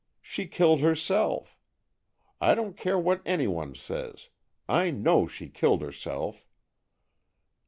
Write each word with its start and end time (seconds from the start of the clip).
She 0.23 0.47
killed 0.47 0.79
herself! 0.79 1.59
I 2.41 2.55
don't 2.55 2.75
care 2.75 2.97
what 2.97 3.21
any 3.23 3.45
one 3.45 3.75
says—I 3.75 4.89
know 4.89 5.27
she 5.27 5.47
killed 5.47 5.83
herself!" 5.83 6.47